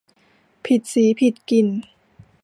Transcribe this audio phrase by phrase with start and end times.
[0.65, 1.67] ผิดสีผิดกลิ่น